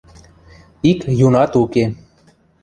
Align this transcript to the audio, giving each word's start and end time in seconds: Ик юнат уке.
Ик 0.89 0.99
юнат 1.25 1.51
уке. 1.63 1.85